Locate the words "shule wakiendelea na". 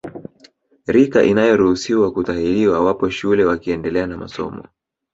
3.09-4.17